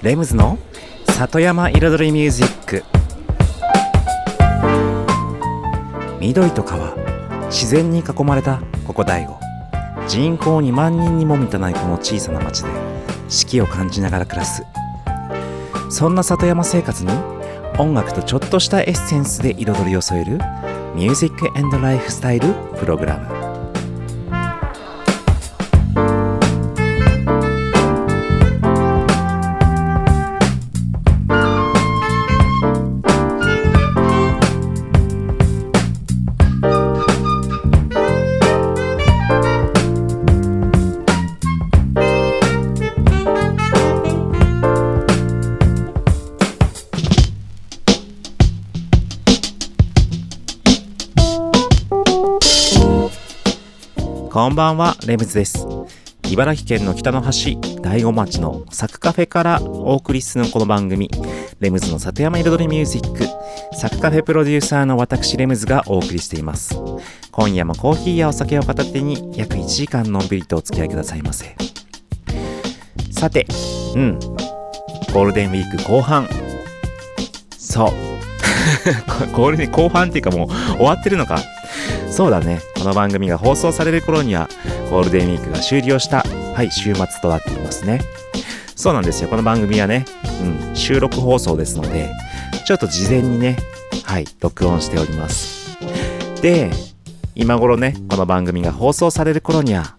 [0.00, 0.58] レムズの
[1.08, 2.84] 里山彩りミュージック。
[6.20, 6.94] 緑と川
[7.46, 9.36] 自然に囲まれたここ大悟。
[10.06, 12.70] 人口2万人にも満たないこの小さな町で
[13.28, 14.62] 四季を感じながら暮らす。
[15.90, 17.10] そんな里山生活に
[17.76, 20.38] 音楽とちょっとしたエッセンスで彩りを添える
[20.94, 23.37] ミュージックエンドライフスタイルプログラム。
[54.58, 55.68] ばんは、レムズです。
[56.28, 61.08] 茨城県の北の端、大子町のサクカフェからお送りするこの番組、
[61.60, 63.24] レムズの里山彩りミュージック、
[63.76, 66.74] サクカフェプロデューサーの私レムズがお送りしています。
[67.30, 71.54] 今夜もコーヒーやお酒を片手に約1時間のんびりとお付き合いくださいませ。
[73.12, 73.46] さて、
[73.94, 76.28] うん、ゴールデンウィーク後半。
[77.56, 77.92] そう。
[79.36, 81.38] ゴールデン後半っていうかもう終わってるのか？
[82.18, 82.60] そうだね。
[82.76, 84.48] この番組が放送される頃には、
[84.90, 88.00] ゴールデンウィークが終了した、はい、週末となっていますね。
[88.74, 89.28] そうなんですよ。
[89.28, 90.04] この番組はね、
[90.42, 92.10] うん、収録放送ですので、
[92.66, 93.56] ちょっと事前にね、
[94.02, 95.78] はい、録音しております。
[96.42, 96.72] で、
[97.36, 99.94] 今頃ね、この番組が放送される頃には、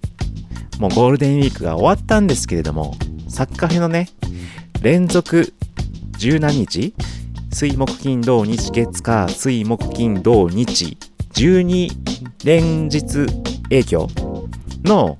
[0.77, 2.97] もうゴールデンウィークが終わったんですけれども、
[3.29, 4.09] サッカフェのね、
[4.81, 5.53] 連続
[6.17, 6.93] 十何日？
[7.53, 10.97] 水木金土日月火水木金土日
[11.33, 12.08] 12
[12.43, 13.25] 連日
[13.63, 14.07] 影響
[14.83, 15.17] の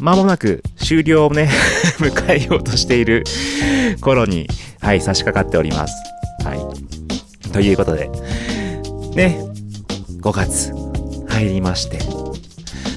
[0.00, 1.48] 間もなく終了をね
[1.98, 3.24] 迎えようとしている
[4.00, 4.48] 頃に
[4.80, 5.94] はい差し掛かっております。
[6.44, 7.50] はい。
[7.50, 8.10] ということで
[9.14, 9.40] ね
[10.20, 10.72] 5月
[11.28, 11.98] 入りまして。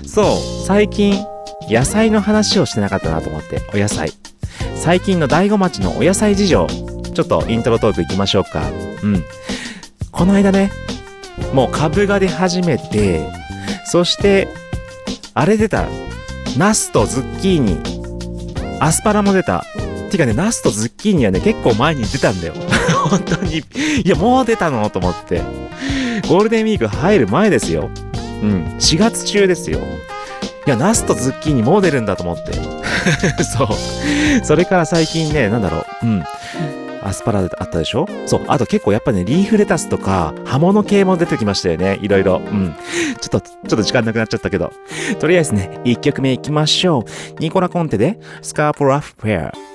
[0.07, 1.23] そう最近
[1.69, 4.11] 野菜の話をしてなかったなと思ってお野菜。
[4.75, 6.67] 最近の大子町のお野菜事情
[7.13, 8.63] ちょっとイントロトークいきましょうか。
[9.03, 9.23] うん。
[10.11, 10.71] この間ね
[11.53, 13.27] もう株が出始めて、
[13.85, 14.47] そして、
[15.33, 15.85] あれ出た。
[16.57, 17.79] ナスとズッキーニ。
[18.79, 19.63] アスパラも出た。
[20.11, 22.53] てかね、ナスとズッキーニはね、結構前に出たんだよ。
[23.09, 23.57] 本当に。
[23.57, 23.63] い
[24.03, 25.41] や、もう出たのと思って。
[26.27, 27.89] ゴールデンウィーク入る前ですよ。
[28.41, 28.75] うん。
[28.79, 29.79] 4月中ですよ。
[30.65, 32.53] いや、ナスとズッキーニもう出るんだと思って。
[33.43, 34.45] そう。
[34.45, 36.05] それから最近ね、なんだろう。
[36.05, 36.23] うん。
[37.01, 38.07] アスパラあったでしょ？
[38.25, 38.45] そう。
[38.47, 41.97] あと結構やっぱね、リーフレタスとか、葉物系も出てきましたよね。
[42.01, 42.37] いろいろ。
[42.37, 42.75] うん。
[43.19, 44.71] ちょっと、ちょっと時間なくなっちゃったけど。
[45.19, 47.03] とりあえずね、1曲目いきましょう。
[47.39, 49.68] ニコラ・コンテで、スカーポ・ラフ・フェア。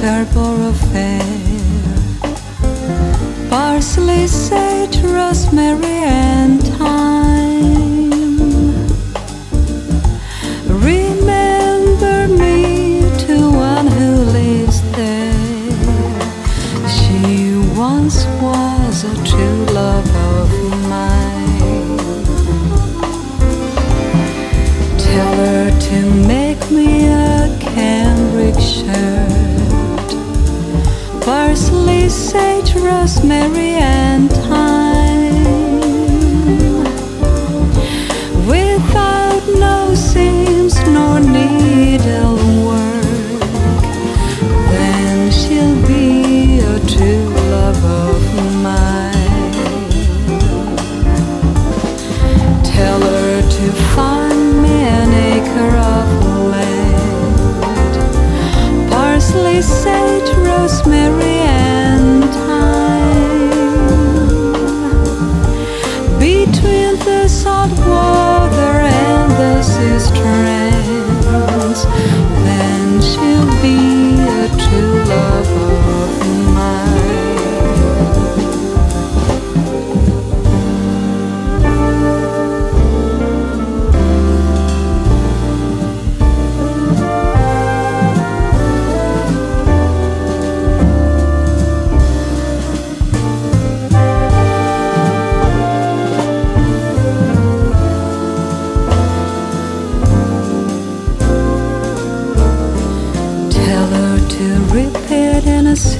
[0.00, 1.20] To Scarborough Fair?
[3.50, 7.29] Parsley, sage, rosemary, and thyme.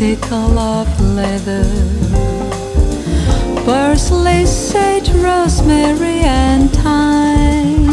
[0.01, 1.65] Sickle of leather.
[3.65, 7.89] Parsley, sage, rosemary, and thyme.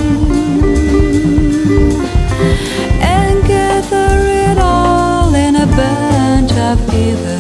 [3.01, 7.36] And gather it all in a bunch of heather.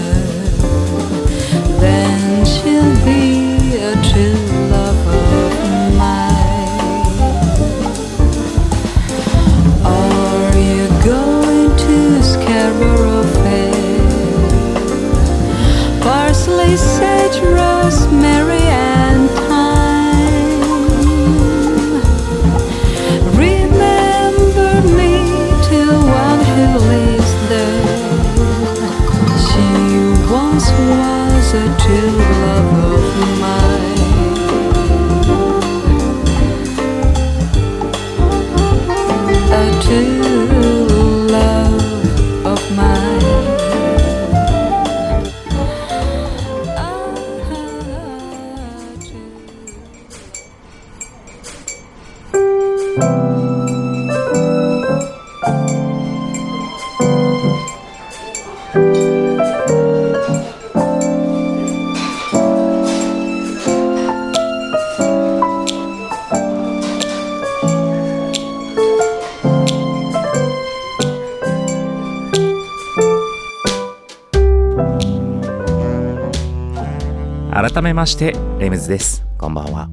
[77.97, 79.25] ましてレムズです。
[79.39, 79.89] こんばんは。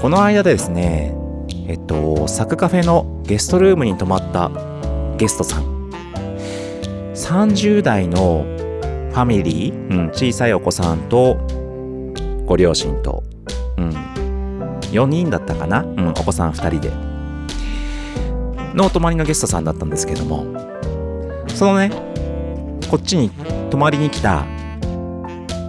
[0.00, 1.12] この間でですね
[1.66, 4.52] えっとサクカフェのゲストルームに泊まった
[5.16, 5.90] ゲストさん。
[7.14, 11.34] 30代のファミリー、うん、小さいお子さんと
[12.46, 13.24] ご両親と、
[13.76, 13.90] うん、
[14.92, 16.92] 4人だったかな、うん、お子さん2人で。
[18.72, 20.46] のお泊まりのゲストさんだったんですけども。
[21.48, 21.90] そのね
[22.88, 23.30] こっちに
[23.68, 24.46] 泊まりに来た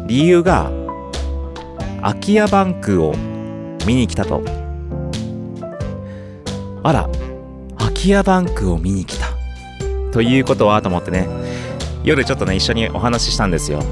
[0.08, 0.72] 理由が
[2.02, 3.14] 空き家バンクを
[3.86, 4.42] 見に来たと。
[6.84, 7.10] あら
[7.78, 9.28] 空き家バンクを見に来た。
[10.14, 11.28] ということはと思ってね。
[12.06, 13.84] 夜ちょっとね一緒にお話ししたんですよ。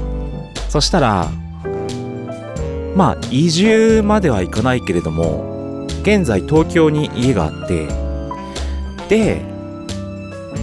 [0.70, 1.28] そしたら
[2.94, 7.88] まあ移住まではいかないけれども現在東京に家があって
[9.10, 9.42] で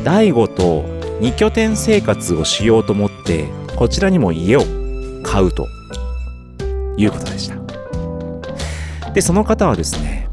[0.04, 0.84] 大悟と
[1.20, 4.83] 二拠点生活をしようと思ってこちらにも家を
[5.34, 5.68] 買うと
[6.96, 9.12] いうことでした。
[9.14, 10.30] でその方はですね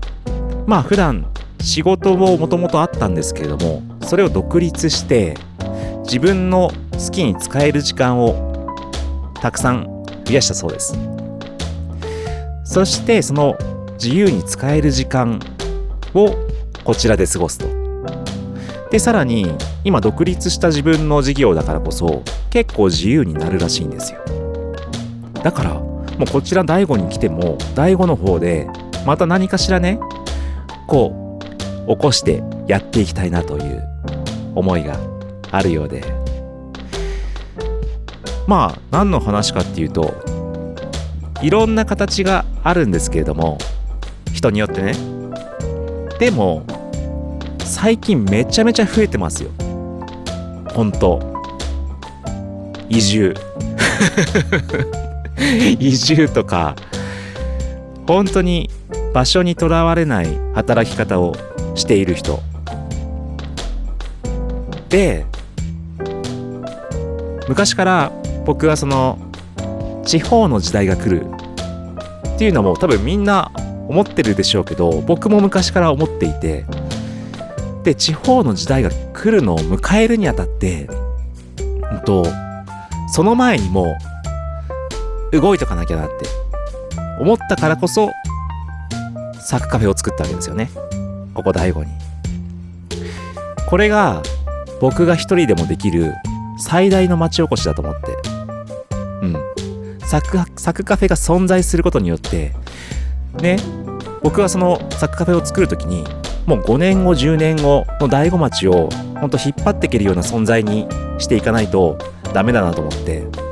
[0.66, 1.26] まあ普段
[1.58, 5.38] 仕事をもともとあったんですけれどもそれを独立して
[6.02, 10.98] 自分の好きに使える時間をたくさん増やしたそうです。
[12.64, 13.56] そしてその
[13.94, 15.40] 自由に使える時間
[16.12, 16.36] を
[16.84, 17.66] こちらで過ごすと。
[18.90, 19.50] でさらに
[19.82, 24.39] 今独立した自分の事業だからこそ結構自由になるらしいんですよ。
[25.42, 28.68] だからもうこちら大悟に来ても大悟の方で
[29.06, 29.98] また何かしらね
[30.86, 31.38] こ
[31.86, 33.82] う起こしてやっていきたいなという
[34.54, 34.98] 思いが
[35.50, 36.04] あるようで。
[38.46, 40.12] まあ何の話かっていうと
[41.40, 43.58] いろんな形があるんですけれども
[44.32, 44.94] 人によってね。
[46.18, 46.64] でも
[47.60, 49.50] 最近めちゃめちゃ増えてますよ。
[50.74, 51.20] 本当。
[52.88, 53.34] 移住。
[55.80, 56.76] 移住とか
[58.06, 58.70] 本当に
[59.14, 61.34] 場所にとらわれない働き方を
[61.74, 62.40] している人。
[64.88, 65.24] で
[67.48, 68.12] 昔から
[68.44, 69.18] 僕はその
[70.04, 71.26] 地方の時代が来る
[72.34, 73.50] っていうのも多分みんな
[73.88, 76.64] 思ってるでしょうけど僕も昔から思っていて。
[77.82, 80.88] で地方の時代が来るのを迎えるにあたって、
[81.92, 82.24] うんと、
[83.08, 83.96] その前にも
[85.32, 86.26] 動いとかなきゃなって
[87.20, 88.10] 思ったからこそ
[89.40, 90.70] サクカフェを作ったわけですよね。
[91.34, 91.90] ここ大悟に。
[93.66, 94.22] これが
[94.80, 96.14] 僕が一人でもできる
[96.58, 98.16] 最大の町おこしだと思って。
[99.22, 99.36] うん。
[100.00, 102.52] サクサクカフェが存在することによって
[103.40, 103.58] ね
[104.22, 106.04] 僕はそのサクカフェを作るときに
[106.46, 108.88] もう5年後10年後の大悟町を
[109.20, 111.96] ほんと引っ張っていけるような存在にしていかないと
[112.32, 113.50] ダメだなと思って。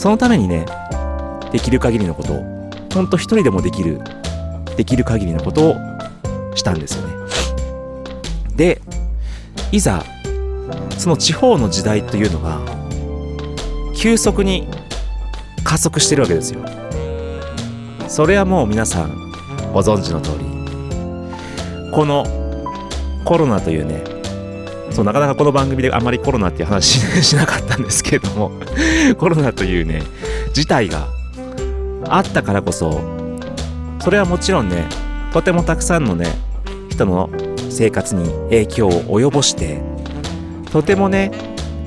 [0.00, 0.64] そのためにね
[1.52, 4.00] できる限りのことをほんと一人でもできる
[4.76, 5.76] できる限りのことを
[6.54, 7.14] したんですよね。
[8.56, 8.80] で
[9.72, 10.04] いざ
[10.98, 12.60] その地方の時代というのが
[13.96, 14.68] 急速に
[15.64, 16.60] 加速してるわけですよ。
[18.08, 19.32] それはもう皆さん
[19.72, 20.50] ご存知の通り。
[21.92, 22.24] この
[23.24, 24.02] コロナというね
[24.90, 28.52] そうなかなかこの番組であまりコロナっていう話しなかったんですけれども
[29.18, 30.02] コロナというね
[30.52, 31.08] 事態が
[32.10, 33.00] あったからこそ
[34.00, 34.86] それはもちろんね
[35.32, 36.26] とてもたくさんのね
[36.90, 37.30] 人の
[37.70, 38.90] 生活に影響を
[39.20, 39.80] 及ぼして
[40.72, 41.30] とてもね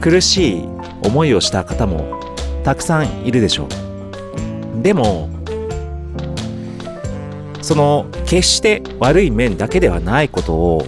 [0.02, 0.64] 苦しい
[1.04, 2.20] 思いをした方も
[2.64, 3.68] たくさんいるでしょ
[4.80, 4.82] う。
[4.82, 5.30] でも
[7.62, 10.86] その決して悪い面だけではないことを、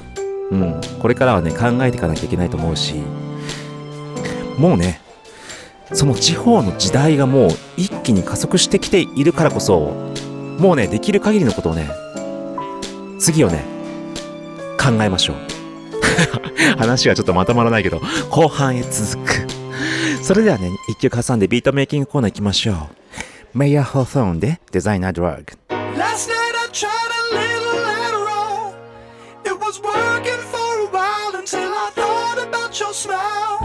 [0.51, 2.95] うん、これからはね考えていかなきゃいけないと思うし
[4.57, 4.94] もうね
[5.95, 9.93] その地方の時代がもう一気に加速してきているからこそ
[10.59, 11.89] もうねできる限りのことをね
[13.17, 13.63] 次をね
[14.77, 15.37] 考えましょう
[16.77, 19.47] 話がちょっとまとまらないけど後半へ続く
[20.21, 22.75] それではね一曲挟んでビートメイキングコーナー行きましょう
[23.57, 25.45] メイヤー・ホーソーンでデザイナー・ドラッグ
[25.97, 28.73] Last night I tried a little Adderall.
[29.45, 33.64] It was working for a while until I thought about your smile.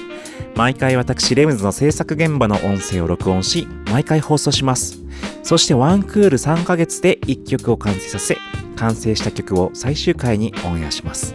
[0.61, 4.99] 毎回私、レムズの制作現場の音声を録音し、毎回放送します。
[5.41, 8.37] そしてワンクール3ヶ月で1曲を完成させ、
[8.75, 11.33] 完成した曲を最終回にオンエアします。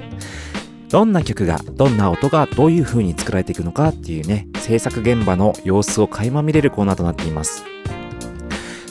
[0.90, 7.64] どんな曲が、どんな音がどういう風に作られていくのかっていうね、制作現場の様子を垣間見れるコーナーとなっています。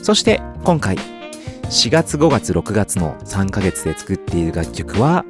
[0.03, 0.97] そして今回、
[1.69, 5.23] 4月5月6月の3ヶ月で作っている楽曲は、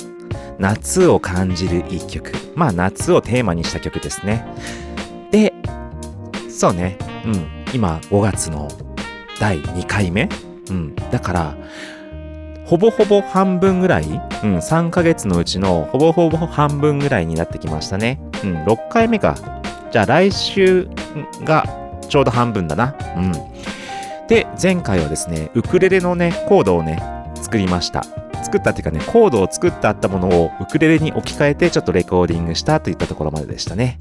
[0.57, 2.31] 夏を感じる一曲。
[2.55, 4.47] まあ夏をテーマにした曲ですね。
[5.36, 5.54] で、
[6.50, 8.70] そうね、うん、今5月の
[9.38, 10.30] 第2回目？
[10.70, 11.58] うん、だから、
[12.65, 14.20] ほぼほぼ半分ぐらい、うん、
[14.60, 18.22] 3ヶ月のうちのほぼほぼ半分ぐらいになってきましたね。
[18.46, 19.36] うん、6回目か。
[19.92, 20.88] じゃあ来週
[21.44, 21.65] が
[22.08, 22.96] ちょうど半分だな。
[23.18, 23.34] うん。
[24.30, 27.04] で、前回はですね、ウクレレのね、コードをね、
[27.36, 28.06] 作りました。
[28.46, 33.98] 作ったっていうかね、コードを作ってあったものをウクレレに置き換えてちょっとレコーディングしたといったところまででしたね。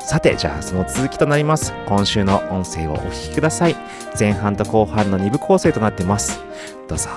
[0.00, 1.74] さて、じゃあその続きとなります。
[1.86, 3.76] 今週の音声をお聞きください。
[4.18, 6.40] 前半と後半の2部構成となってます。
[6.88, 7.10] どうぞ。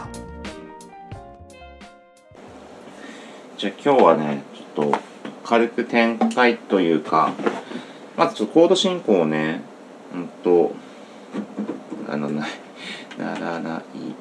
[3.57, 4.97] じゃあ今日はね、ちょっと
[5.45, 7.31] 軽く展開というか、
[8.17, 9.61] まずちょっとコード進行をね、
[10.13, 10.73] うんと、
[12.09, 12.47] あの、な、
[13.17, 14.19] ならない、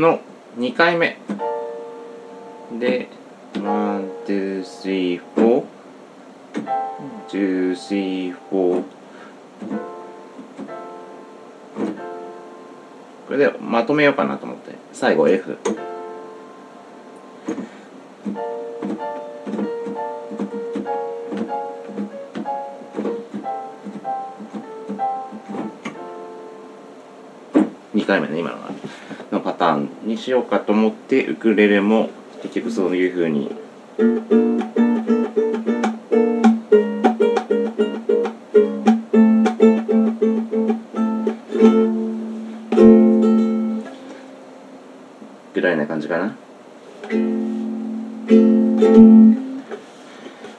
[0.00, 0.20] の
[0.56, 1.18] 2回目。
[2.78, 3.08] で、
[3.54, 3.60] 1、
[4.26, 5.64] 2、3、4、
[7.28, 8.84] 2、3、4
[13.26, 14.74] これでまとめようかなと思って。
[14.92, 15.58] 最後 F
[28.10, 28.70] 回目ね今のが
[29.30, 32.10] のパターンにしようかと思ってウクレレも
[32.42, 33.54] 結局そういう風に。
[45.54, 46.34] ぐらいな感じかな。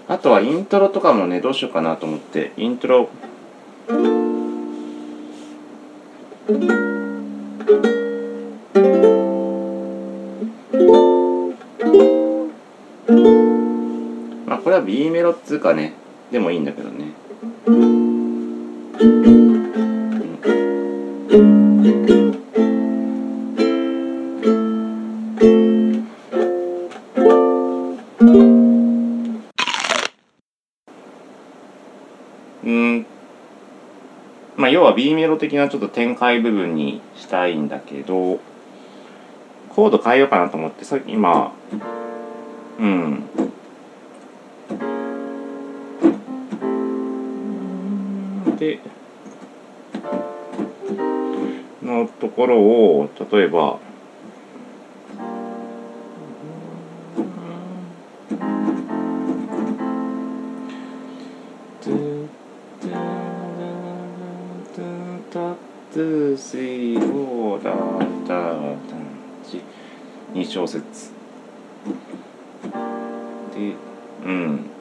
[0.08, 2.54] あとはイントロとかもねどうしようかなと思って。
[2.56, 3.10] イントロ。
[15.02, 15.94] B メロっつうかね
[16.32, 17.12] でもいいんだけどね。
[32.64, 33.06] うん。
[34.56, 38.40] まあ要は B メロ的なちょっと展開部分にしたいんだけど
[39.70, 41.54] コード変えようかなと思ってさ今
[42.78, 43.41] うん。
[52.36, 53.80] ころを例えば
[70.34, 71.12] 2小節
[73.54, 73.76] で
[74.26, 74.72] うん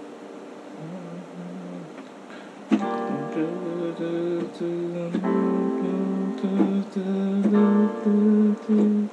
[8.06, 9.10] うん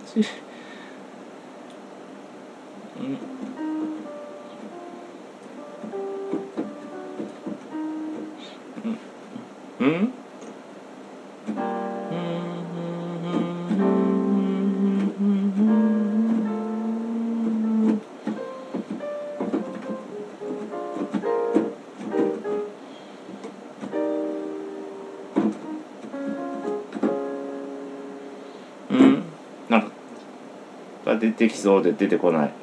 [31.38, 32.52] てきそうで出てこない。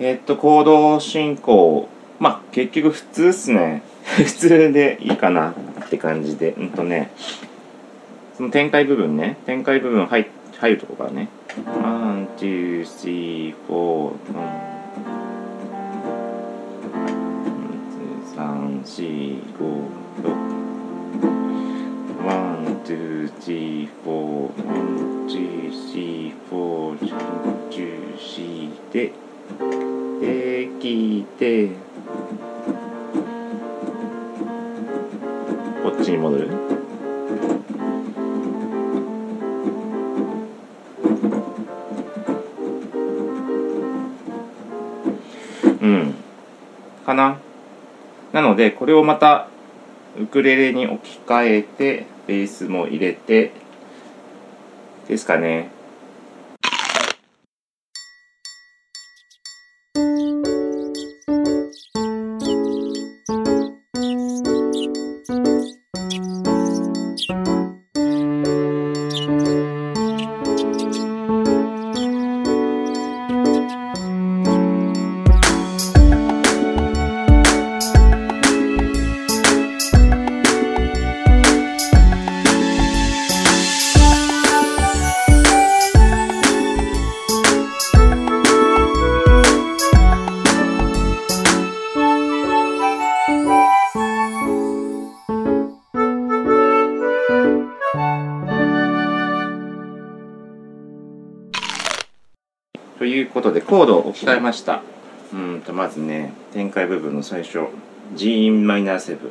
[0.00, 1.88] えっとコード進行。
[2.18, 3.82] まあ結局普通っすね。
[4.18, 5.50] 普通でいいかな
[5.84, 6.54] って感じで。
[6.58, 7.10] うんとね
[8.36, 9.36] その展開部分ね。
[9.46, 10.26] 展開部分入
[10.58, 11.28] 入るとこからね。
[11.82, 14.14] one, two, three, four、
[18.36, 19.88] 三、四、五、
[20.22, 20.67] 六
[22.88, 29.12] ン、ツー、スリー、フォー、ワン、ツー、スリー、フォー、十、四で
[30.20, 31.68] できて
[35.82, 36.48] こっちに戻る？
[45.80, 46.14] うん。
[47.04, 47.38] かな？
[48.32, 49.48] なのでこれをまた
[50.18, 53.52] ウクレレに置き換えてベースも入れて
[55.08, 55.70] ですかね。
[104.18, 104.82] 聞使いました。
[105.32, 107.60] うんとまずね展開部分の最初。
[108.16, 109.30] G インマイナーセブ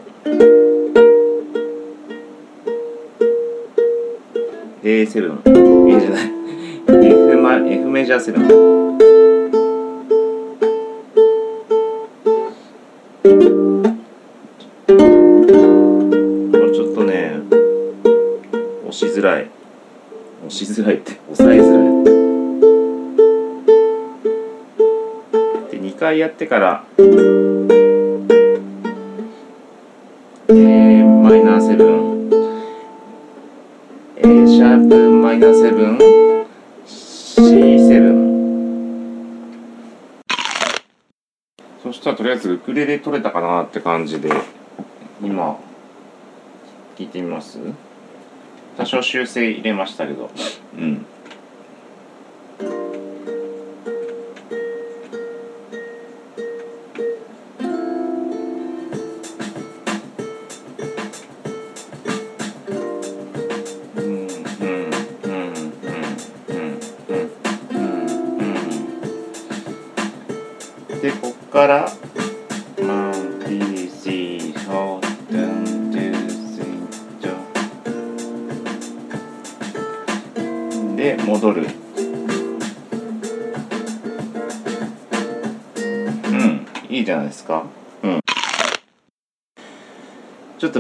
[4.84, 5.42] 7 A7
[5.90, 6.32] A じゃない
[7.06, 9.07] ？F, マ F メジャーセブン。
[26.38, 26.84] ってから。
[30.50, 31.76] A マイナー7
[34.18, 35.98] A シャープマイナー
[36.86, 38.28] 7C7
[41.82, 44.30] そしたらとりあえずウクレレ取れたかなって感じで
[45.24, 45.58] 今
[46.98, 47.58] 聞いてみます？
[48.78, 50.30] 多少修正入れましたけど。
[50.78, 51.04] うん。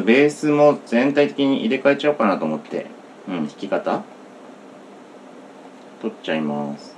[0.07, 2.87] ベースも全体的に入れ替えちゃおうかなと思って。
[3.27, 4.03] うん弾き方？
[6.01, 6.96] 取っちゃいます。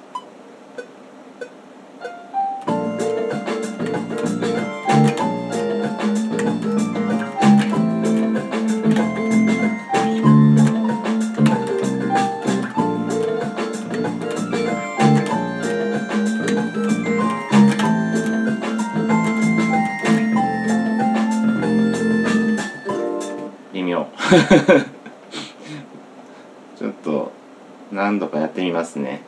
[26.78, 27.32] ちょっと
[27.92, 29.24] 何度かやってみますね。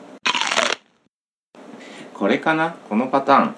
[2.13, 2.75] これかな？
[2.87, 3.55] このパターン。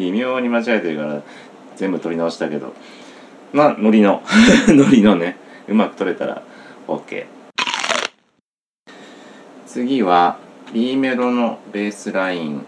[0.00, 1.22] 微妙に間違えてるから
[1.76, 2.72] 全部取り直したけど。
[3.52, 4.22] まあノリの。
[4.68, 5.36] ノリのね。
[5.68, 6.42] うまく取れたら
[6.88, 7.26] OK
[9.66, 10.38] 次は
[10.72, 12.66] B メロのベースライン。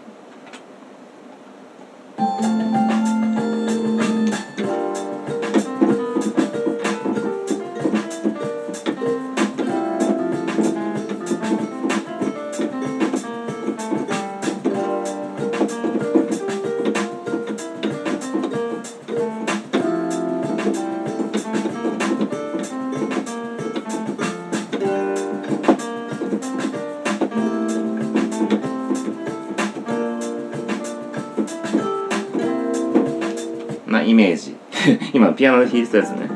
[35.43, 36.29] ピアノ弾いてたやつね。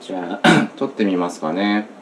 [0.00, 1.97] じゃあ 撮ってみますかね。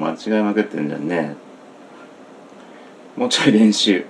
[0.00, 1.36] 間違いまくってんじゃんね。
[3.16, 4.04] もうちょい練習。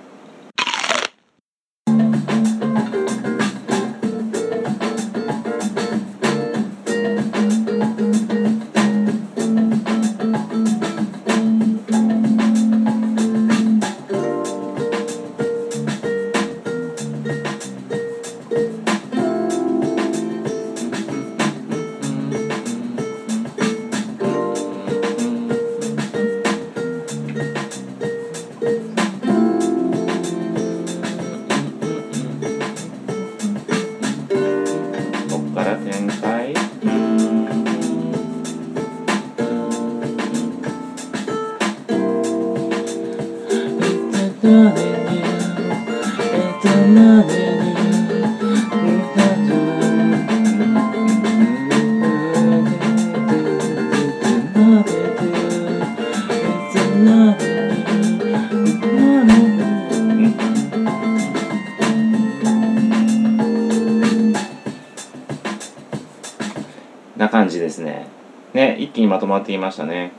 [69.01, 70.11] 気にまとまっていましたね。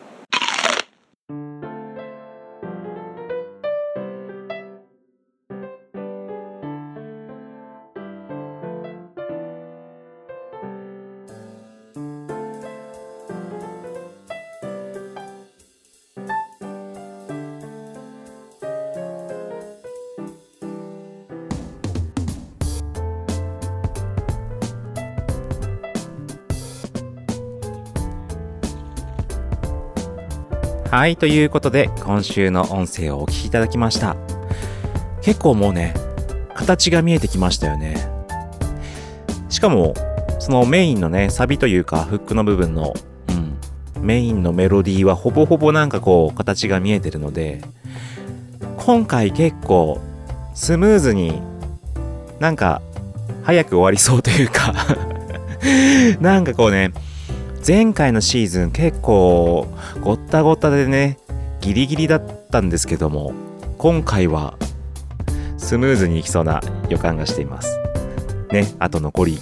[30.93, 34.15] はいということで今週の音声をお聞きいただきました。
[35.23, 35.95] 結構もうね
[36.55, 37.97] 形が見えてきましたよね。
[39.49, 39.95] しかも
[40.39, 42.93] そのメインのねサビというかフックの部分の、
[43.97, 47.63] うん、メインのメロディーはほぼほぼなんかこう形が見えてるので
[48.77, 49.99] 今回結構
[50.53, 51.41] スムーズに
[52.39, 52.83] なんか
[53.45, 54.75] 早く終わりそうというか
[56.21, 56.93] なんかこうね
[57.67, 59.69] 前回のシーズン結構
[60.03, 61.19] ごったごたでね
[61.61, 63.35] ギリギリだったんですけども
[63.77, 64.57] 今回は
[65.59, 67.79] スムーズにいきそうな予感がしています。
[68.51, 69.39] ねあと残り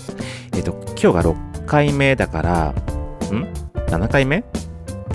[0.53, 2.75] えっ、と今日が6回目だからん
[3.87, 4.43] ？7回目？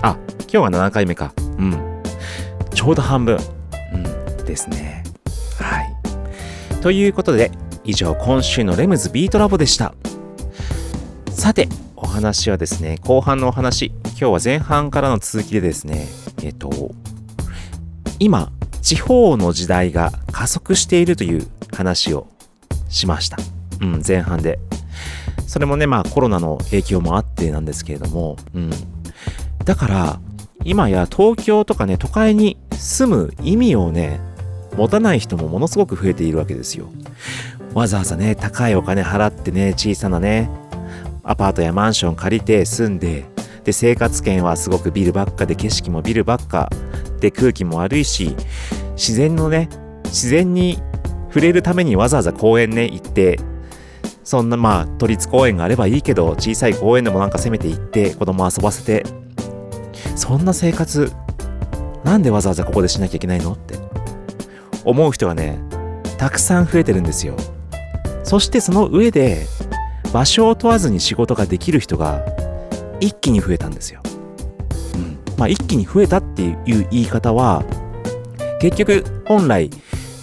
[0.01, 0.17] あ
[0.49, 1.33] 今日が7回目か。
[1.57, 2.01] うん。
[2.73, 3.37] ちょうど半分。
[3.93, 4.45] うん。
[4.45, 5.03] ですね。
[5.59, 6.81] はい。
[6.81, 7.51] ということで
[7.83, 9.93] 以上今週のレムズビートラボでした。
[11.31, 16.07] さてお話はですね後半のお話今日は前半からの続きでですね
[16.43, 16.91] えっと
[18.19, 22.27] 今地方の時代が加速しているという話を
[22.87, 23.37] しました。
[23.81, 24.59] うん前半で。
[25.47, 28.71] それもねまあコロナの影響もあってなんですけれどもうん。
[29.63, 30.19] だから
[30.63, 34.19] 今や東京とかね都会に住む意味をね
[34.77, 36.89] 持たない人もものすごく増えているわけですよ。
[37.73, 40.49] わざわざね高いお金払ってね小さなね
[41.25, 43.25] アパートやマンション借りて住んで
[43.63, 46.69] で生活圏はすごくビルばっかで景色もビルばっか
[47.19, 48.35] で空気も悪いし
[48.91, 49.69] 自然のね
[50.05, 50.79] 自然に
[51.29, 53.39] 触れるためにわざわざ公園ね行って
[54.23, 59.03] そんなまあ都立公園があればいいけど小さい公園でもなんかせめて行って子供遊ばせて
[60.15, 61.11] そんな生活
[62.03, 63.85] なんでわざわざここでしなきゃいけないのって。
[64.85, 65.59] 思う人がね
[66.17, 67.35] たくさん増えてるんですよ。
[68.23, 69.45] そしてその上で
[70.15, 72.25] 場所を問わずに仕事ができる人が
[73.01, 73.99] 一気に増えたんですよ。
[74.93, 75.19] うん。
[75.37, 76.55] まあ一気に増えたっていう
[76.89, 77.65] 言い方は
[78.61, 79.69] 結局本来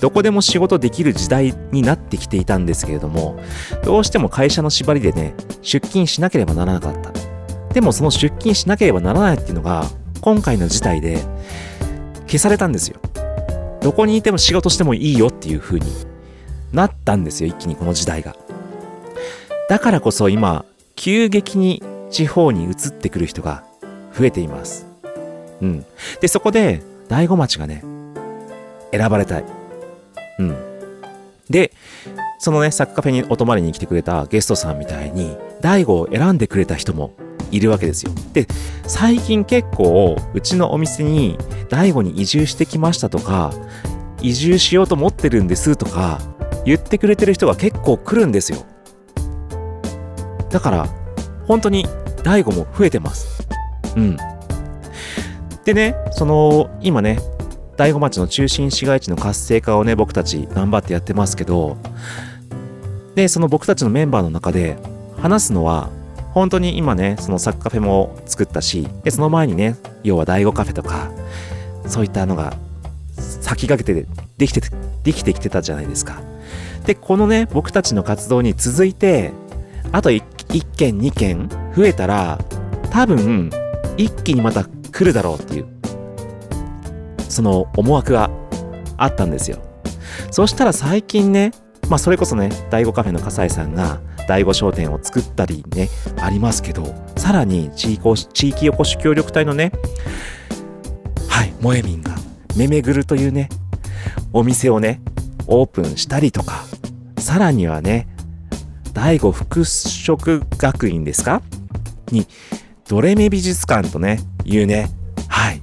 [0.01, 3.39] どこでも仕事できる時代になってきていたんですけれども
[3.85, 7.13] どうしても会社の縛りでね出勤しなければならなかった。
[7.75, 9.85] でもその出勤しなければならないっていうのが
[10.23, 11.19] 今回の事態で
[12.23, 12.99] 消されたんですよ。
[13.83, 15.87] どこにいても仕事してもいいよっていう風に
[16.73, 18.35] なったんですよ一気にこの時代が。
[19.69, 20.65] だからこそ今、
[20.97, 23.65] 急激に地方に移ってくる人が
[24.17, 24.87] 増えています。
[25.61, 25.85] うん。
[26.21, 27.83] で、そこで、大子町がね、
[28.93, 29.45] 選ばれたい。
[30.39, 30.57] うん。
[31.49, 31.73] で、
[32.39, 37.15] そのね、サッカーフェにお泊まりに来てくれたゲストさんみたいに、大悟を選んでくれた人も
[37.51, 38.13] いるわけですよ。
[38.33, 38.47] で、
[38.87, 43.53] 最近結構、うちのお店に大悟に移住してきましたとか、
[44.21, 46.21] 移住しようと思ってるんですとか、
[46.65, 48.65] 言ってくれてる人が結構来るんですよ。
[50.53, 50.89] だから、
[51.47, 51.87] 本当に
[52.23, 53.47] 大悟も増えてます。
[53.97, 54.17] うん。
[55.65, 57.19] でね、その、今ね、
[57.77, 61.77] 大子町の中心市街地の活性化をね、僕たち頑張ってやってますけど、
[63.15, 64.77] で、その僕たちのメンバーの中で
[65.19, 65.89] 話すのは、
[66.33, 71.11] 本当に今ね、そのサッカフェも作ったし、で、その前にね、要は第五カフェとか、
[71.87, 72.55] そういったのが
[73.17, 74.61] 先駆けてできて、
[75.03, 76.21] できてきてたじゃないですか。
[76.87, 79.33] で、このね、僕たちの活動に続いて、
[79.93, 82.39] あと 1, 1件、2件増えたら、
[82.91, 83.51] 多分、
[83.97, 85.67] 一気にまた来るだろうっていう、
[87.29, 88.31] その思惑が
[88.97, 89.59] あったんですよ。
[90.31, 91.53] そしたら最近ね、
[91.89, 95.89] まあそれこそね、第五カフェの笠井さんが第五商店を作ったりね、
[96.21, 99.73] ありますけど、さらに地域おし地域おこし協力隊のね、
[101.29, 102.15] はい、萌えみんが、
[102.57, 103.49] めめぐるというね、
[104.33, 105.01] お店をね、
[105.47, 106.65] オープンしたりとか、
[107.19, 108.09] さらにはね、
[108.93, 110.17] 第五服飾
[110.59, 111.43] 学院ですか？
[112.11, 112.27] に、
[112.89, 114.91] ドレメ美術館とね、いうね、
[115.29, 115.63] はい、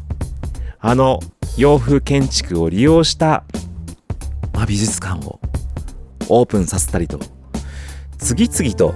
[0.80, 1.20] あの
[1.58, 3.44] 洋風建築を利用した、
[4.54, 5.40] まあ、美術館を
[6.28, 7.20] オープンさせたりと、
[8.18, 8.96] 次々と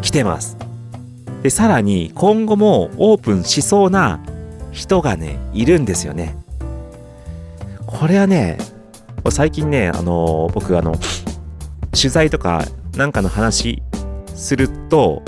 [0.00, 0.56] 来てます。
[1.42, 4.20] で、さらに今後もオープンしそうな
[4.72, 6.36] 人がね、いるんですよね。
[7.86, 8.58] これはね、
[9.30, 10.94] 最近ね、あの僕あの、
[11.90, 12.64] 取材とか
[12.96, 13.82] なんかの話
[14.34, 15.22] すると、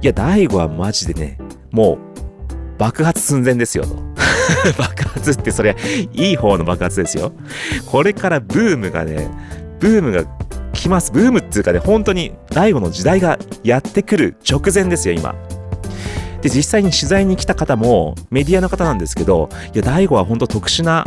[0.00, 1.38] いや、大悟はマジでね、
[1.70, 3.96] もう爆発寸前ですよと。
[4.78, 5.76] 爆発ってそれ
[6.12, 7.32] いい方の爆発ですよ。
[7.86, 9.28] これからブームがね、
[9.80, 10.24] ブームが
[10.72, 11.12] 来ます。
[11.12, 15.34] ブームっていうかね、本当に大悟の時代がやってくる直前ですよ、今。
[16.40, 21.06] で、実際に取材に来た方もメディアの方なんですけど、いや、大悟は本当特殊な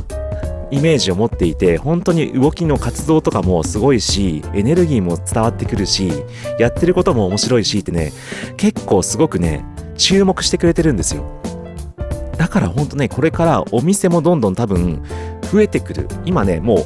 [0.71, 6.11] イメージを持っていて、本当に動きの活動とかもすごいし、エネルギーも伝わってくるし、
[6.57, 8.13] やってることも面白いしってね、
[8.57, 9.65] 結構すごくね、
[9.97, 11.23] 注目してくれてるんですよ。
[12.37, 15.03] だから本当ね、これからお店もどんどん多分
[15.51, 16.07] 増えてくる。
[16.25, 16.85] 今ね、もう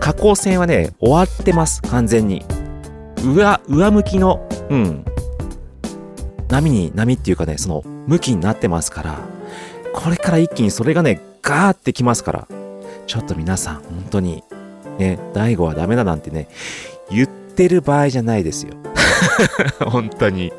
[0.00, 2.44] 下降線はね、終わってます、完全に。
[3.24, 5.04] 上、上向きの、うん、
[6.48, 9.20] 波に、波っていうかね、その、向きになってますから、
[9.94, 12.48] これから一気にそれがね、ガーってきますから、
[13.12, 14.42] ちょっと皆さん、本当に、
[14.98, 16.48] ね、大悟はダメだなんてね、
[17.10, 18.72] 言ってる場合じゃないですよ。
[19.84, 20.50] 本当に。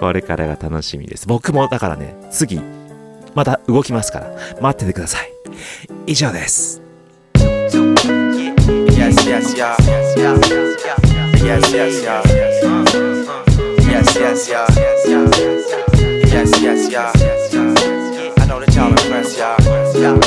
[0.00, 1.28] これからが楽しみです。
[1.28, 2.58] 僕もだからね、次、
[3.34, 5.30] また動きますから、待っててください。
[6.06, 6.80] 以上です。
[7.34, 8.00] Yes,
[9.28, 9.76] yes, yeah.
[11.36, 12.22] Yes, yes, yeah.
[13.92, 14.64] Yes, yes, yeah.
[16.32, 17.12] Yes, yes, yeah.
[18.38, 19.63] I know that y'all impressed, y'all.
[20.04, 20.20] Yeah.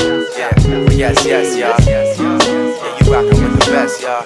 [0.90, 1.76] Yes, yes, yeah.
[1.86, 4.24] Yeah, you rockin' with the best, y'all.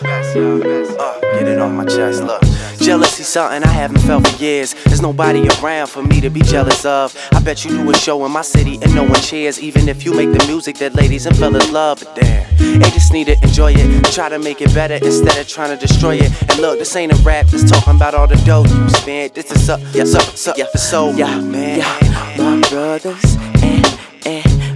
[0.98, 2.40] Uh, get it off my chest, look.
[2.78, 4.72] Jealousy something I haven't felt for years.
[4.86, 7.14] There's nobody around for me to be jealous of.
[7.32, 10.06] I bet you do a show in my city and no one cheers, even if
[10.06, 12.02] you make the music that ladies and fellas love.
[12.02, 14.04] But damn, they just need to enjoy it.
[14.06, 16.32] Try to make it better instead of trying to destroy it.
[16.50, 19.34] And look, this ain't a rap, just talking about all the dough you spend.
[19.34, 21.80] This is up, yeah, up, up, yeah, the soul, yeah, man.
[21.80, 23.36] Yeah, my brothers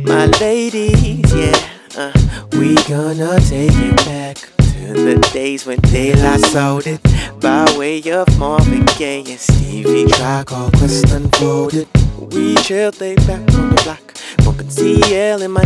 [0.06, 1.68] my ladies, yeah.
[1.96, 2.12] Uh,
[2.52, 5.78] we gonna take it back to the days when
[6.22, 7.00] La sold it
[7.40, 11.88] by way of Marvin Gaye and Stevie all quest unfolded.
[12.32, 14.14] We chilled they back on the block,
[14.44, 15.64] bumping CL in my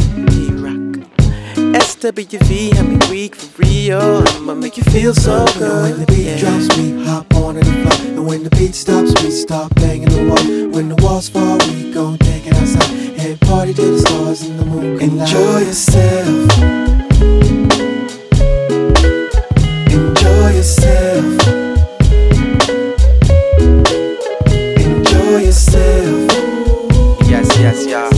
[0.62, 0.79] rock.
[2.00, 4.00] SWV, I mean weak for real.
[4.28, 6.08] I'ma make you feel so You know when the good.
[6.08, 6.38] beat yeah.
[6.38, 8.08] drops, we hop on to the floor.
[8.16, 10.70] And when the beat stops, we stop banging the wall.
[10.70, 14.58] When the walls fall, we gon' take it outside and party to the stars and
[14.58, 14.98] the moon.
[15.00, 16.50] Enjoy yourself.
[19.92, 21.24] Enjoy yourself.
[24.86, 26.30] Enjoy yourself.
[27.28, 28.09] Yes, yes, yeah.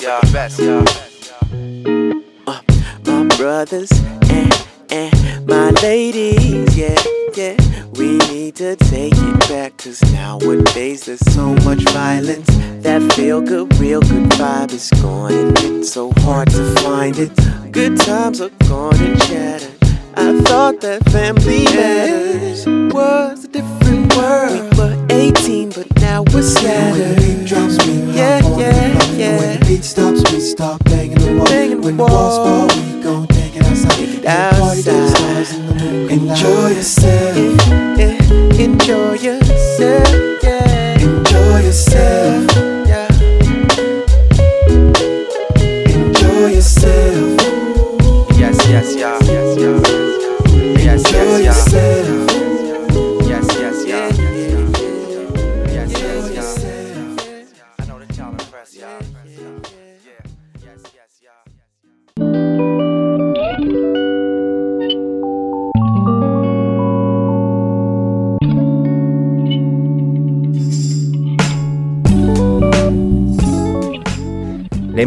[0.00, 0.32] Best, y'all.
[0.32, 2.22] Best, y'all.
[2.46, 2.60] Uh,
[3.06, 3.90] my brothers
[4.30, 6.96] and and my ladies, yeah,
[7.34, 7.56] yeah.
[7.94, 12.46] We need to take it back, cause nowadays there's so much violence.
[12.82, 17.30] That feel good, real good vibe is gone, and it's so hard to find it.
[17.70, 19.70] Good times are gone and shattered.
[20.14, 24.74] I thought that family matters was a different world.
[24.74, 26.92] We were 18, but now we're scattered.
[26.92, 29.38] When the beat drops, we Yeah, hop on yeah, yeah.
[29.38, 31.46] When the beat stops, we stop banging the wall.
[31.46, 32.68] Banging the when the walls wall.
[32.68, 33.96] fall, we gon' take it outside.
[33.96, 35.06] Take it outside.
[35.14, 36.10] stars the moon.
[36.10, 37.68] Enjoy yourself.
[37.98, 41.06] Yeah, enjoy yourself, yeah.
[41.06, 42.11] Enjoy yourself.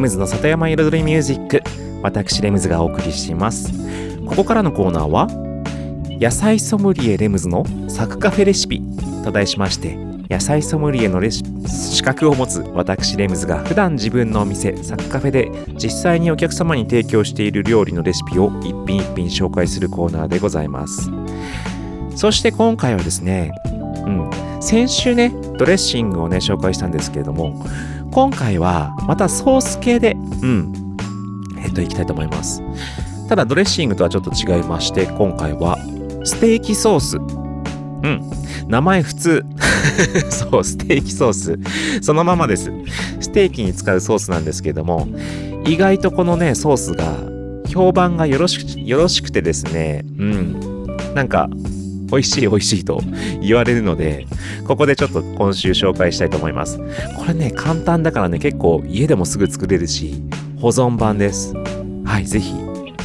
[0.06, 1.64] ムズの里山彩りミュージック
[2.04, 3.74] 私レムズがお送りします。
[4.28, 5.28] ここからのコーナーは
[6.22, 8.84] 野菜ソムリエレムズのサクカフェレシピ
[9.24, 9.96] と題しまして
[10.30, 21.10] 野菜ソムリエのレシ資格を持つ私レムズが普段自分のお店サクカフェで実際にお客様に提供している料理のレシピを一品一品紹介するコーナーでございます。
[22.16, 23.52] そして今回はですね、
[24.06, 24.30] うん、
[24.62, 27.66] 先週ねドレッシングをね紹介したんですけれども
[28.16, 30.72] 今回はまたソース系でうん。
[31.60, 32.64] えっといきたいと思います。
[33.28, 35.78] ただドレッシングとはちょっと違いまして今回は
[36.24, 37.18] ステーキソース。
[37.18, 38.22] うん。
[38.70, 39.46] 名前普通。
[40.32, 41.60] そうステーキソース。
[42.02, 42.72] そのままです。
[43.20, 45.10] ステーキに使うソースなんですけれども
[45.66, 47.18] 意外とこのねソースが
[47.68, 50.06] 評判がよろしくよろしくてですね。
[50.18, 50.88] うん。
[51.14, 51.50] なんか
[52.12, 53.02] 美味しい美味しいと
[53.42, 54.26] 言われるので
[54.68, 56.78] ここでちょっと今週紹介したいと思います。
[57.18, 60.22] これね簡単だからね結構家でもすぐ作れるし
[60.60, 61.54] 保存版です。
[62.06, 62.54] はいぜひ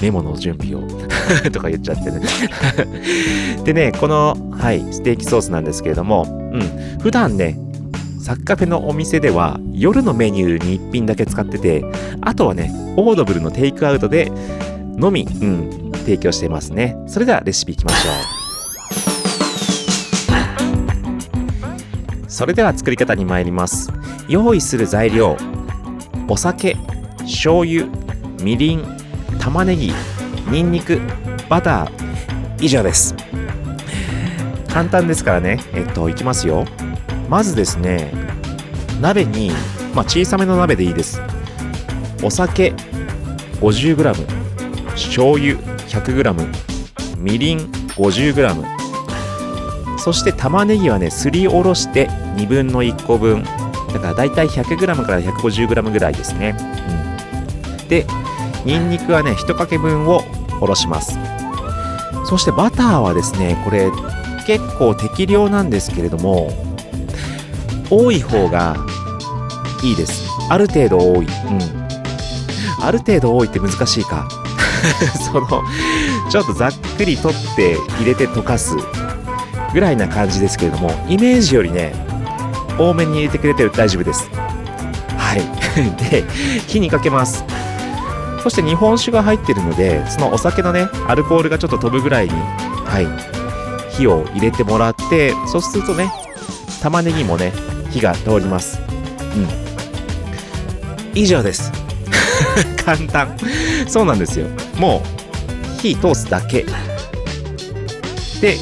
[0.02, 0.86] メモの準備を
[1.52, 2.20] とか言っちゃってね。
[3.64, 7.58] でねこのはいステーキソースなんですけれどもうん普段ね
[8.20, 11.84] サッカフェのお店では夜のメニューに1品だけ使ってて
[12.20, 14.30] あとはねオードブルのテイクアウトで
[14.96, 16.96] のみ、うん、提供していますね。
[17.06, 18.39] それではレシピいきましょう。
[22.40, 23.92] それでは作り方に参ります。
[24.26, 25.36] 用意する材料
[26.26, 26.74] お酒
[27.18, 27.84] 醤油
[28.42, 28.96] みりん
[29.38, 29.92] 玉ねぎ
[30.50, 31.02] にんにく
[31.50, 32.64] バター。
[32.64, 33.14] 以上です。
[34.70, 35.60] 簡単ですからね。
[35.74, 36.64] えっといきますよ。
[37.28, 38.10] まずですね
[39.02, 39.50] 鍋に
[39.94, 41.20] まあ小さめの鍋でいいです。
[42.22, 42.72] お酒
[43.60, 44.26] 50g
[44.92, 47.58] 醤油 100g みりん
[47.98, 48.79] 50g
[50.00, 53.44] そして玉ねぎはねすりおろして2分の1個分。
[53.92, 56.54] だからだいたい 100g から 150g ぐらいですね、
[57.80, 58.06] うん、で
[58.64, 60.22] にんにくはね1かけ分を
[60.60, 61.18] おろします。
[62.26, 63.90] そしてバターはですねこれ
[64.46, 66.50] 結構適量なんですけれども
[67.90, 68.76] 多い方が
[69.82, 70.28] いいです。
[70.48, 71.26] ある程度多い。
[71.26, 71.80] うん。
[72.82, 74.28] ある程度多いって難しいか。
[75.32, 75.62] その
[76.30, 78.76] ちょっとざっくり取って入れて溶かす。
[79.72, 81.92] ぐらいな感じですけれどもイメージよりね
[82.78, 84.28] 多めに入れてくれて大丈夫です。
[85.16, 85.40] はい。
[86.10, 86.24] で
[86.66, 87.44] 火にかけます。
[88.42, 92.32] そして日本酒が入ってるのでそのお酒のねアルコールがちょっと飛ぶぐらいに
[92.86, 93.06] はい。
[93.90, 96.10] 火を入れてもらってそうするとね
[96.80, 97.52] 玉ねぎもね
[97.90, 98.80] 火が通ります。
[99.36, 99.48] うん。
[101.14, 101.70] 以上です。
[102.82, 103.36] 簡単。
[103.86, 104.46] そうなんですよ。
[104.78, 105.02] も
[105.76, 106.64] う火通すだけ。
[108.40, 108.56] で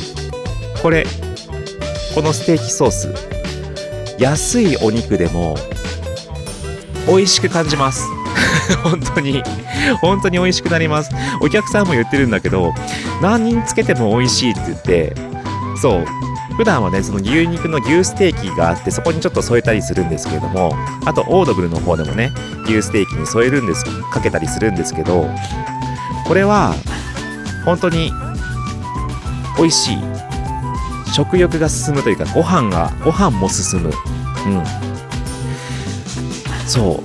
[0.83, 1.05] これ
[2.14, 3.14] このステーキソース
[4.18, 5.57] 安いお肉でも
[7.07, 8.07] 美味しく感じます。
[8.85, 9.43] 本当に。
[10.01, 11.11] 本当に美味しくなります。
[11.41, 12.74] お客さんも言ってるんだけど
[13.22, 15.16] 何人つけても美味しいって言って
[15.81, 16.05] そう。
[16.57, 22.33] 普段はねその牛肉の牛ステーキがあってそこにちょっと添えたりするんですけれどもあとオードブルの方でもね
[22.64, 25.31] 牛ステーキに添えるんですかけたりするんですけど
[26.26, 26.74] これは
[27.64, 28.11] 本当に
[29.57, 30.28] 美味しい。
[31.19, 33.89] 食欲が進むというかご飯がご飯も進む。
[33.89, 34.64] うん。
[36.64, 37.01] そう。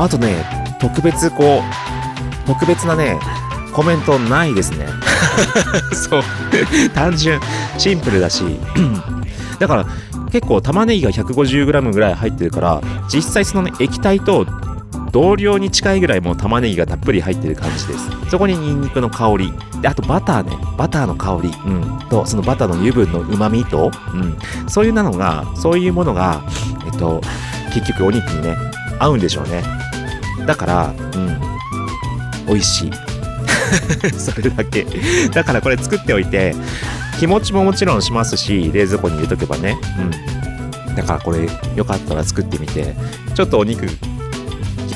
[0.00, 0.44] あとね
[0.80, 3.20] 特別こう特別なね
[3.72, 4.88] コメントないですね。
[5.94, 6.22] そう。
[6.92, 7.40] 単純
[7.78, 8.42] シンプルだし。
[9.60, 9.86] だから
[10.32, 14.44] 結構玉ねぎが 150g ぐらい入ってるから実際そのね液体と
[15.14, 18.30] 同量に近いぐらいもう玉ねぎがたっぷり入ってる感じです。
[18.30, 19.52] そこにニンニクの香り。
[19.80, 20.56] であとバターね。
[20.76, 24.36] バターの香り、うん、とそのバターの油分のうまみと、うん、
[24.68, 26.42] そういうなのがそういうものが
[26.84, 27.20] えっと
[27.72, 28.56] 結局お肉にね
[28.98, 29.62] 合うんでしょうね。
[30.48, 31.40] だからうん。
[32.48, 32.90] 美味しい。
[34.18, 34.84] それだけ。
[35.32, 36.56] だからこれ作っておいて
[37.20, 39.78] 日持ちももちろんしますし冷蔵庫に入れとけばね。
[40.88, 40.96] うん。
[40.96, 42.96] だからこれよかったら作ってみて。
[43.34, 43.86] ちょっとお肉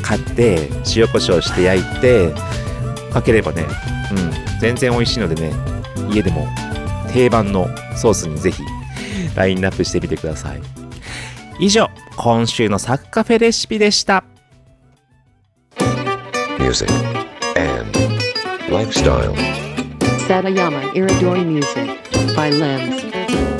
[0.03, 2.33] 買って塩コショウして焼いて
[3.13, 3.67] かければね
[4.11, 5.53] うん全然美味しいのでね
[6.11, 6.47] 家でも
[7.13, 8.63] 定番のソースにぜひ
[9.35, 10.61] ラインナップしてみてください
[11.61, 14.25] 以上今週のサッカフェレシピでした
[16.69, 16.91] music,
[17.57, 17.91] and
[18.69, 19.35] lifestyle.
[20.29, 21.89] Satayama Iridori Music
[22.37, 23.58] by Limbs.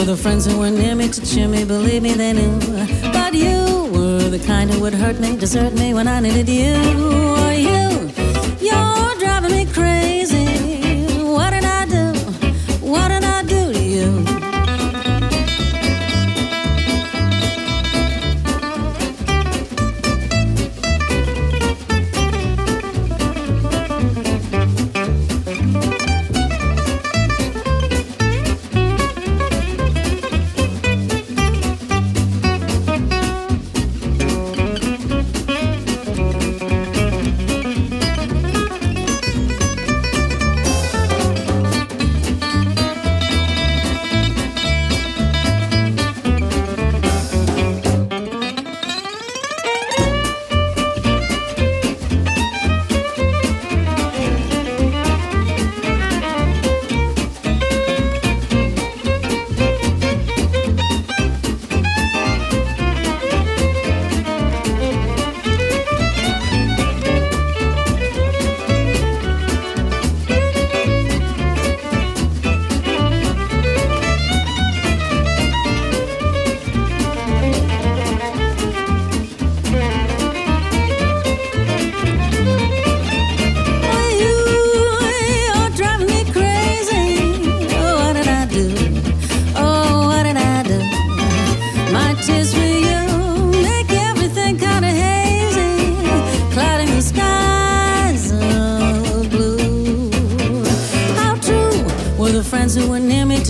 [0.00, 1.62] Were the friends who were near me to cheer me?
[1.62, 2.58] Believe me, they knew.
[3.12, 6.74] But you were the kind who would hurt me, desert me when I needed you.
[7.36, 8.10] Or you,
[8.66, 10.39] you're driving me crazy.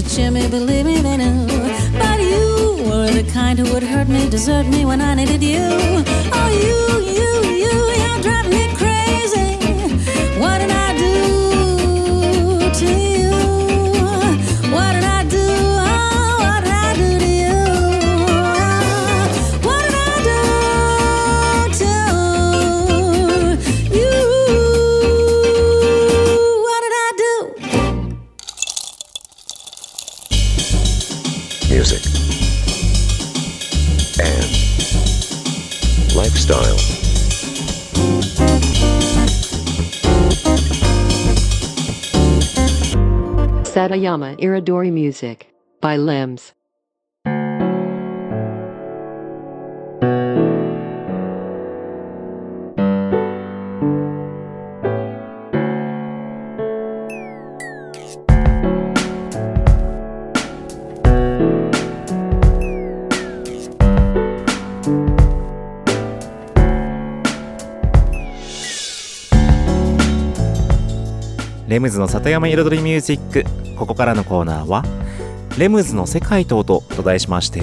[0.03, 0.49] To cheer me?
[0.49, 1.47] Believe me, they knew.
[1.99, 5.69] But you were the kind who would hurt me, desert me when I needed you.
[6.39, 6.79] Oh, you,
[7.19, 7.31] you,
[7.63, 8.50] you, you're driving
[44.01, 46.55] Satayama Iridori Music by Limbs.
[71.81, 73.43] レムズの里山彩りミュージック。
[73.75, 74.85] ここからのコーナーは
[75.57, 77.63] 「レムズの世界と音」と題しまして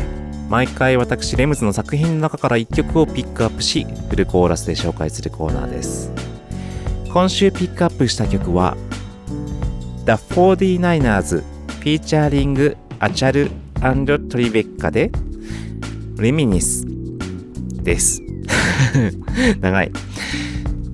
[0.50, 6.12] 毎回私レムズの作品の中から1曲をピックアップしフルコーラスで紹介するコーナーです。
[7.14, 8.76] 今週ピックアップした曲は
[10.08, 13.52] The 49ers フィーチャーリングアチャル
[14.30, 15.12] トリベッカで
[16.18, 16.88] レミニス
[17.84, 18.20] です。
[19.62, 19.92] 長い。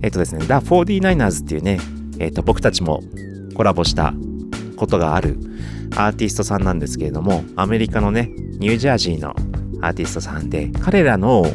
[0.02, 1.80] えっとですね The 49ers っていうね
[2.24, 3.02] えっ、と、僕たちも
[3.54, 4.14] コラボした
[4.78, 5.38] ことがある
[5.96, 9.36] アーティストさんなんですけれども、アメリカのね、ニュージャージーの
[9.82, 11.46] アーティストさんで、彼らの、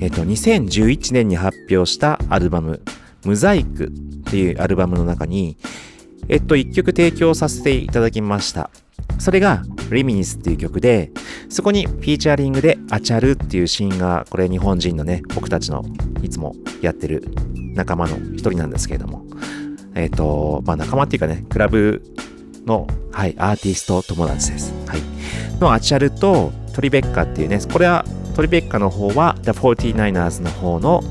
[0.00, 2.82] えっ、と、2011年に発表したアルバム、
[3.24, 3.90] ムザイクっ
[4.24, 5.56] ていうアルバムの中に、
[6.28, 8.70] えっと、一曲提供させていただきました。
[9.18, 11.12] それが、リミニスっていう曲で、
[11.48, 15.84] そこにフィーチャリングでアチャルっていうシーンが、これ日本人のね、僕たちの
[16.22, 17.24] いつもやってる
[17.74, 19.23] 仲間の一人なんですけれども、
[19.94, 22.02] えっ、と、まあ仲間っていうかね、クラブ
[22.66, 24.74] の、はい、アーティスト友達です。
[24.86, 25.00] はい。
[25.60, 31.02] のアチャルとトリベッカっていうね、これはトリベッカの方は The 49ers の方の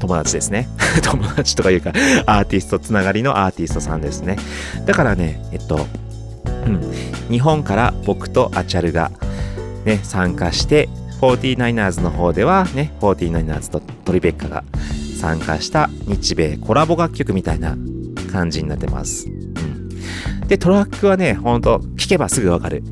[0.00, 0.68] 友達ですね。
[1.02, 1.92] 友達とかいうか、
[2.26, 4.36] アーティストつながりのアーティストさんですね。
[4.86, 5.86] だからね、えっと、
[6.66, 6.80] うん、
[7.30, 9.10] 日本から僕とアチャルが
[9.84, 10.88] ね、参加して、
[11.20, 14.64] 49ers の方ではね、49ers とトリベッカが
[15.20, 17.76] 参加した日米コラボ楽曲みたいな
[18.34, 19.28] 感じになってます。
[19.28, 19.88] うん。
[20.48, 22.82] で、トラックはね、ほんと、聴けばすぐわかる。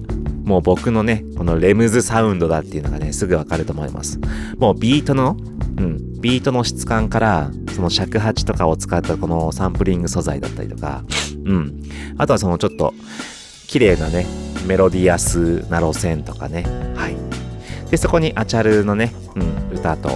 [0.44, 4.18] もう僕のね、このレムズサウンドだっていうのがね、すぐわかると思います。
[4.58, 5.36] もうビートの、
[5.78, 11.04] うん、ビートの質感から、その尺八とかを使ったこのサンプリング素材だったりとか、
[11.44, 11.82] うん。
[12.18, 12.94] あとはそのちょっと、
[13.66, 14.26] 綺麗なね、
[14.66, 16.64] メロディアスな路線とかね
[16.94, 17.16] はい
[17.90, 20.08] でそこにアチャルのね、うん、歌と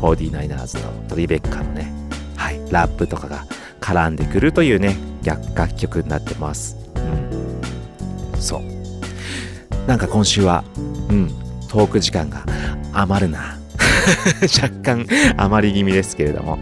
[0.00, 1.92] 49ers のトリベッカのね
[2.36, 3.44] はいラップとかが
[3.90, 6.76] 絡んでくるというね楽楽曲になってます。
[6.94, 8.40] うん。
[8.40, 9.88] そう。
[9.88, 10.62] なんか今週は
[11.08, 11.28] うん。
[11.68, 12.44] トーク時間が
[12.92, 13.58] 余るな。
[14.62, 16.58] 若干余り気味ですけれども。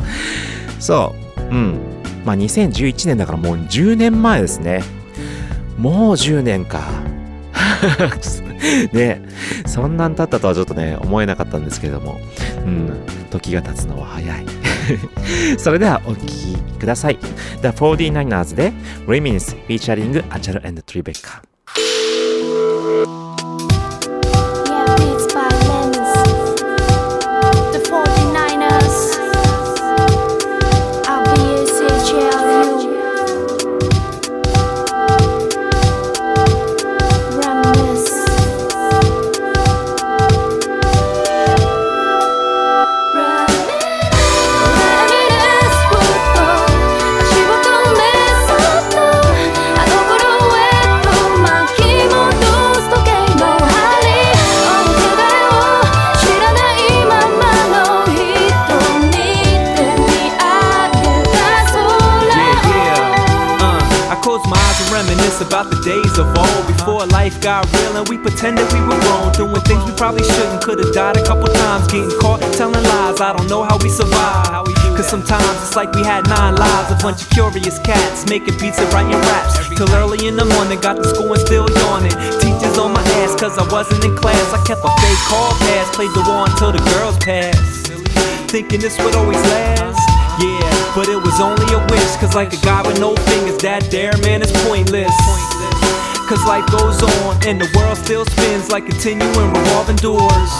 [0.80, 1.42] そう。
[1.42, 1.78] うん。
[2.24, 4.82] まあ2011年だからもう10年前ですね。
[5.76, 6.80] もう10年か。
[8.92, 9.22] ね。
[9.66, 12.18] そんなん経ったとはちょっとね思えなかったんですけれども。
[12.64, 12.90] うん。
[13.30, 14.57] 時が経つのは早い。
[15.58, 17.18] それではお聴きください
[17.62, 18.72] The 49ers で
[19.06, 21.47] Reminis featuring アチャル and Tribeca
[67.28, 70.62] life got real and we pretended we were grown, doing things we probably shouldn't.
[70.62, 73.20] Could have died a couple times, getting caught telling lies.
[73.20, 74.64] I don't know how we survive.
[74.96, 78.78] Cause sometimes it's like we had nine lives, a bunch of curious cats making beats
[78.78, 79.68] and writing raps.
[79.76, 82.16] Till early in the morning, got to school and still yawning.
[82.40, 84.46] Teachers on my ass cause I wasn't in class.
[84.52, 87.92] I kept a fake call pass, played the war until the girls passed.
[88.50, 90.00] Thinking this would always last.
[90.40, 92.16] Yeah, but it was only a wish.
[92.16, 95.12] Cause like a guy with no fingers, that dare man is pointless.
[96.28, 100.50] Cause life goes on and the world still spins like continuing revolving doors.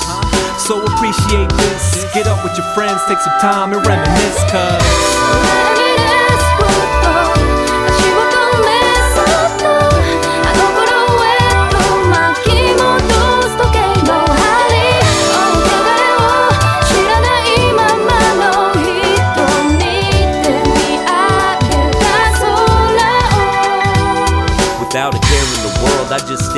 [0.57, 2.07] So appreciate this.
[2.15, 4.51] Get up with your friends, take some time and reminisce.
[4.51, 5.78] Cause.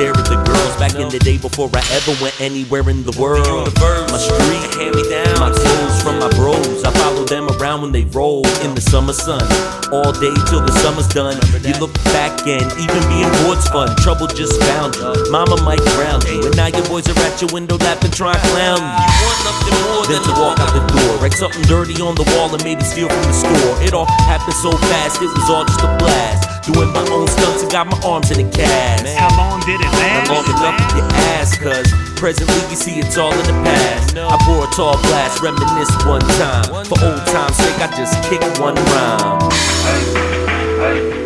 [0.01, 0.73] Stare at the girls.
[0.81, 3.69] Back in the day before I ever went anywhere in the world.
[4.09, 5.37] My street, hand me down.
[5.37, 6.83] My clothes from my bros.
[6.83, 9.41] I follow them around when they roll in the summer sun.
[9.93, 11.37] All day till the summer's done.
[11.61, 13.93] You look back and even being bored's fun.
[14.01, 15.13] Trouble just found you.
[15.29, 16.41] Mama might ground you.
[16.49, 19.05] And now your boys are at your window laughing, trying to clown you.
[19.05, 21.11] You want nothing more than to walk out the door.
[21.21, 23.75] Write something dirty on the wall and maybe steal from the store.
[23.85, 26.60] It all happened so fast, it was all just a blast.
[26.61, 29.07] Doing my own stunts and got my arms in a cast.
[29.17, 30.29] How long did it last?
[30.29, 31.03] Long enough if you
[31.33, 34.15] ask, cause presently you see it's all in the past.
[34.15, 36.85] I pour a tall glass, reminisce one time.
[36.85, 39.41] For old time's sake, I just kick one rhyme.
[40.81, 41.20] Reminisce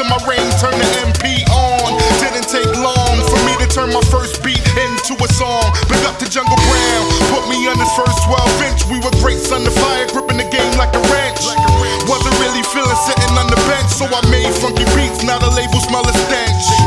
[0.00, 2.00] to my range, turn the MP on.
[2.24, 5.60] Didn't take long for me to turn my first beat into a song.
[5.92, 8.80] Big up to Jungle Brown, put me on his first 12 inch.
[8.88, 11.44] We were great, son of fire, gripping the game like a wrench.
[12.08, 15.20] Wasn't really feeling sitting on the bench, so I made funky beats.
[15.20, 16.79] Now the label smell a stench.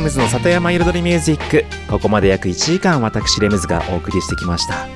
[0.00, 1.64] ムズの里山彩りミュージック。
[1.90, 4.86] ここまで約1時間私レムズがお送りしてきました。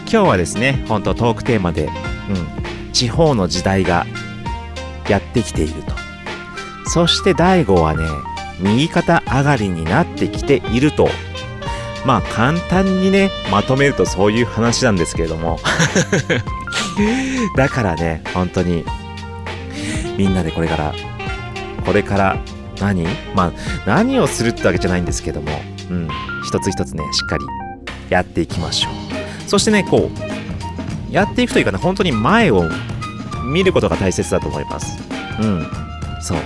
[0.00, 4.04] 今日はですね本当トークテーマで、うん、地方の時代が
[5.08, 5.92] やってきていると。
[6.90, 8.04] そして第5はね
[8.60, 11.08] 右肩上がりになってきていると。
[12.04, 15.58] まあ簡単にねまとめるとそういう話なんですけれども。
[17.56, 18.84] だからね本当に
[20.18, 20.94] みんなでこれから
[21.86, 22.36] これから
[22.92, 23.06] 何？
[23.34, 23.52] まあ
[23.86, 25.50] 何をするってわけじゃないんですけども。
[25.90, 26.08] うん。
[26.46, 27.44] 一つ一つねしっかり
[28.10, 29.48] やっていきましょう。
[29.48, 32.64] そしてねこうやっていくというかね本当に前を
[33.46, 34.98] 見ることが大切だと思います。
[35.40, 35.66] うん。
[36.20, 36.38] そう。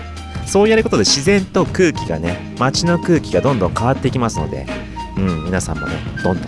[0.46, 4.66] そうやることで自然と空気がね街の空気がどんどん変わっていきますので
[5.18, 6.46] うん皆さんもねどんどん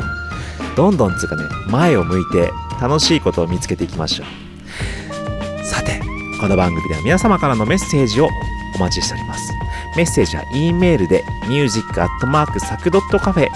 [0.74, 5.64] どんどんつうかね前を向いて楽しいことを見つけていきましょう。
[5.64, 6.00] さて
[6.40, 8.28] この番組では皆様からのメッセージを
[8.74, 9.52] お待ちしております。
[9.96, 13.48] メッセージは E メールで music.sac.cafe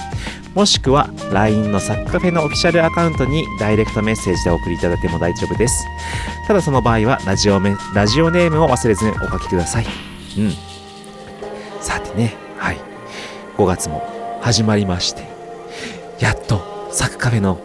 [0.55, 5.85] もしくは LINE のサッカフェのオフィシャルアカウントにダイレクトメッセージでお送りいただいても大丈夫です。
[6.47, 9.87] ただその場合はラジオメラジオネームを忘れずにお書きください。
[10.39, 10.53] うん。
[11.81, 12.35] さてね。
[12.57, 12.79] はい。
[13.57, 15.25] 5月も始まりまして。
[16.21, 17.59] やっとサクカフェの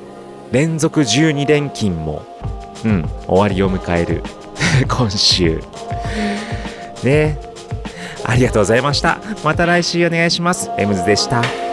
[0.52, 2.26] 連続12連勤も
[2.84, 4.24] うん終わりを迎える。
[4.90, 5.62] 今週。
[7.04, 7.49] ね。
[8.30, 9.20] ありがとうございました。
[9.44, 10.70] また来週お願いします。
[10.78, 11.69] エムズでした。